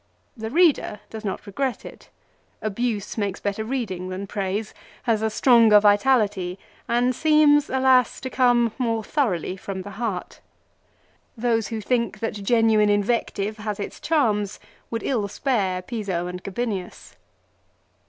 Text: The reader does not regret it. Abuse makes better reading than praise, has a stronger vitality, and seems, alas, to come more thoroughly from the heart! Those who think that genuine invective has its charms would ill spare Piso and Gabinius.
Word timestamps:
The 0.35 0.49
reader 0.49 0.99
does 1.11 1.23
not 1.23 1.45
regret 1.45 1.85
it. 1.85 2.09
Abuse 2.59 3.19
makes 3.19 3.39
better 3.39 3.63
reading 3.63 4.09
than 4.09 4.25
praise, 4.25 4.73
has 5.03 5.21
a 5.21 5.29
stronger 5.29 5.79
vitality, 5.79 6.57
and 6.87 7.13
seems, 7.13 7.69
alas, 7.69 8.19
to 8.21 8.29
come 8.31 8.71
more 8.79 9.03
thoroughly 9.03 9.55
from 9.55 9.83
the 9.83 9.91
heart! 9.91 10.39
Those 11.37 11.67
who 11.67 11.81
think 11.81 12.17
that 12.17 12.33
genuine 12.33 12.89
invective 12.89 13.57
has 13.57 13.79
its 13.79 13.99
charms 13.99 14.59
would 14.89 15.03
ill 15.03 15.27
spare 15.27 15.83
Piso 15.83 16.25
and 16.25 16.41
Gabinius. 16.43 17.15